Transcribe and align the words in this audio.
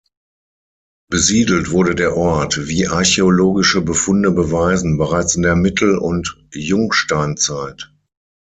Besiedelt 1.11 1.69
wurde 1.69 1.93
der 1.93 2.17
Ort, 2.17 2.67
wie 2.67 2.87
archäologische 2.87 3.81
Befunde 3.81 4.31
beweisen, 4.31 4.97
bereits 4.97 5.35
in 5.35 5.43
der 5.43 5.55
Mittel- 5.55 5.95
und 5.99 6.43
Jungsteinzeit. 6.55 7.93